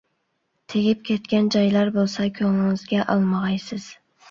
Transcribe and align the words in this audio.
تېگىپ 0.71 1.03
كەتكەن 1.09 1.51
جايلار 1.57 1.93
بولسا 1.99 2.27
كۆڭلىڭىزگە 2.41 3.07
ئالمىغايسىز. 3.17 3.89